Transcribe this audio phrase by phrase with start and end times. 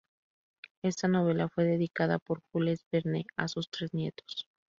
[0.83, 4.47] Esta novela fue dedicada por Jules Verne a sus tres nietos.